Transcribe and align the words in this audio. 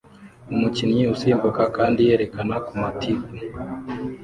Umukinnyi 0.53 1.03
usimbuka 1.13 1.63
kandi 1.75 1.99
yerekana 2.07 2.55
ku 2.65 2.71
matiku 2.81 3.29